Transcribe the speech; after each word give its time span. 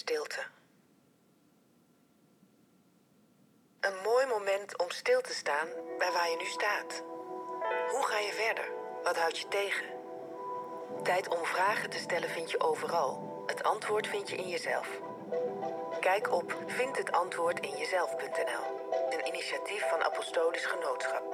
stilte. 0.00 0.42
Een 3.80 3.96
mooi 4.04 4.26
moment 4.26 4.78
om 4.78 4.90
stil 4.90 5.20
te 5.20 5.32
staan 5.32 5.68
bij 5.98 6.12
waar 6.12 6.30
je 6.30 6.36
nu 6.36 6.44
staat. 6.44 7.02
Hoe 7.90 8.06
ga 8.06 8.18
je 8.18 8.32
verder? 8.32 8.64
Wat 9.02 9.16
houdt 9.16 9.38
je 9.38 9.48
tegen? 9.48 9.86
Tijd 11.02 11.28
om 11.28 11.44
vragen 11.44 11.90
te 11.90 11.98
stellen 11.98 12.28
vind 12.28 12.50
je 12.50 12.60
overal. 12.60 13.42
Het 13.46 13.62
antwoord 13.62 14.06
vind 14.06 14.28
je 14.28 14.36
in 14.36 14.48
jezelf. 14.48 14.88
Kijk 16.00 16.32
op 16.32 16.56
vindhetantwoordinjezelf.nl, 16.66 18.64
een 19.10 19.26
initiatief 19.26 19.88
van 19.88 20.04
Apostolisch 20.04 20.66
Genootschap. 20.66 21.24